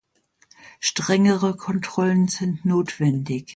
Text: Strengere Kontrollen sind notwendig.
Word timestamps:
Strengere 0.79 1.55
Kontrollen 1.55 2.27
sind 2.27 2.65
notwendig. 2.65 3.49